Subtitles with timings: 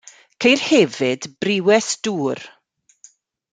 [0.45, 2.41] Ceir hefyd brywes dŵr.